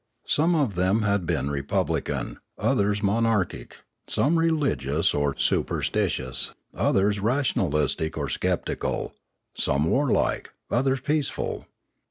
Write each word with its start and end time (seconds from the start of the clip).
Some 0.25 0.55
of 0.55 0.73
them 0.73 1.03
had 1.03 1.27
been 1.27 1.51
republican, 1.51 2.39
others 2.57 3.03
monarchic, 3.03 3.77
some 4.07 4.39
religious 4.39 5.13
or 5.13 5.37
superstitious, 5.37 6.53
others 6.73 7.19
rationalistic 7.19 8.17
or 8.17 8.27
sceptical, 8.27 9.13
some 9.53 9.85
warlike, 9.85 10.49
others 10.71 11.01
peaceful. 11.01 11.67